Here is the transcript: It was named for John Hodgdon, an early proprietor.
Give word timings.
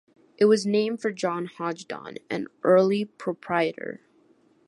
It 0.39 0.45
was 0.45 0.65
named 0.65 0.99
for 0.99 1.11
John 1.11 1.45
Hodgdon, 1.47 2.17
an 2.27 2.47
early 2.63 3.05
proprietor. 3.05 4.01